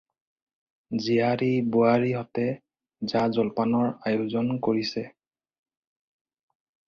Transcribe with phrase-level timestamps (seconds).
[1.07, 2.45] জীয়াৰী-বোৱাৰীহঁতে
[3.11, 5.05] জা জলপানৰ আয়োজন কৰিছে।